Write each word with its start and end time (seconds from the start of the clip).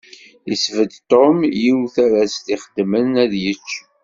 Yesbedd 0.49 0.93
Tom 1.09 1.37
yiwet 1.61 1.95
ara 2.05 2.21
s-d-ixeddmen 2.33 3.11
ad 3.23 3.33
yečč. 3.43 3.71